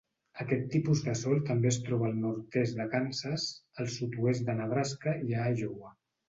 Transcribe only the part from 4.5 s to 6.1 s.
Nebraska i a Iowa.